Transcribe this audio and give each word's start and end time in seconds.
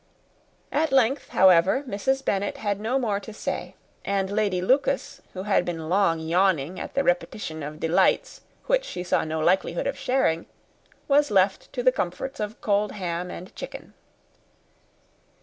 At 0.71 0.91
length, 0.91 1.29
however, 1.29 1.83
Mrs. 1.83 2.25
Bennet 2.25 2.57
had 2.57 2.79
no 2.79 2.97
more 2.97 3.19
to 3.19 3.31
say; 3.31 3.75
and 4.03 4.31
Lady 4.31 4.59
Lucas, 4.59 5.21
who 5.33 5.43
had 5.43 5.63
been 5.63 5.89
long 5.89 6.19
yawning 6.19 6.79
at 6.79 6.95
the 6.95 7.03
repetition 7.03 7.61
of 7.61 7.79
delights 7.79 8.41
which 8.65 8.83
she 8.83 9.03
saw 9.03 9.23
no 9.23 9.39
likelihood 9.41 9.85
of 9.85 9.95
sharing, 9.99 10.47
was 11.07 11.29
left 11.29 11.71
to 11.73 11.83
the 11.83 11.91
comforts 11.91 12.39
of 12.39 12.61
cold 12.61 12.93
ham 12.93 13.29
and 13.29 13.55
chicken. 13.55 13.93